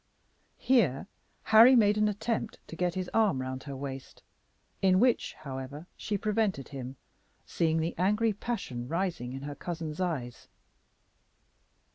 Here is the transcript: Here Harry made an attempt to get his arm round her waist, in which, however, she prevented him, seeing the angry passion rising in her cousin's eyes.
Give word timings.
Here 0.57 1.05
Harry 1.43 1.75
made 1.75 1.95
an 1.95 2.07
attempt 2.07 2.57
to 2.65 2.75
get 2.75 2.95
his 2.95 3.07
arm 3.13 3.39
round 3.39 3.65
her 3.65 3.75
waist, 3.75 4.23
in 4.81 4.99
which, 4.99 5.35
however, 5.35 5.85
she 5.95 6.17
prevented 6.17 6.69
him, 6.69 6.95
seeing 7.45 7.77
the 7.79 7.93
angry 7.99 8.33
passion 8.33 8.87
rising 8.87 9.31
in 9.31 9.43
her 9.43 9.53
cousin's 9.53 10.01
eyes. 10.01 10.47